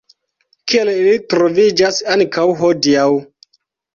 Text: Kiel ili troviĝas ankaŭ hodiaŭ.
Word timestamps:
Kiel 0.71 0.89
ili 0.93 1.11
troviĝas 1.33 2.01
ankaŭ 2.15 2.45
hodiaŭ. 2.63 3.07